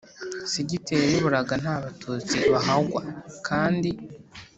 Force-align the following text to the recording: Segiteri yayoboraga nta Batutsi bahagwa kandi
Segiteri 0.53 1.03
yayoboraga 1.05 1.53
nta 1.63 1.75
Batutsi 1.83 2.37
bahagwa 2.53 3.01
kandi 3.47 3.89